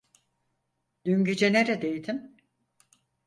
Dün 1.05 1.23
gece 1.25 1.49
neredeydin? 1.53 2.37